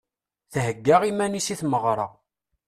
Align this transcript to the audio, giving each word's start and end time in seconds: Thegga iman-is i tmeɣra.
Thegga 0.53 0.97
iman-is 1.09 1.47
i 1.53 1.55
tmeɣra. 1.61 2.07